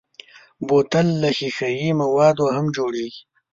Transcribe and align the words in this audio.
بوتل 0.67 1.07
له 1.21 1.29
ښیښهيي 1.37 1.89
موادو 2.01 2.45
هم 2.55 2.65
جوړېږي. 2.77 3.21